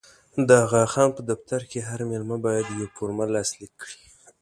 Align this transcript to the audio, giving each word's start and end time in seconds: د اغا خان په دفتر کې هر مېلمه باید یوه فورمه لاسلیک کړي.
د 0.47 0.49
اغا 0.63 0.83
خان 0.93 1.09
په 1.17 1.21
دفتر 1.29 1.61
کې 1.69 1.79
هر 1.89 1.99
مېلمه 2.09 2.37
باید 2.45 2.65
یوه 2.75 2.87
فورمه 2.95 3.25
لاسلیک 3.33 3.73
کړي. 3.81 3.97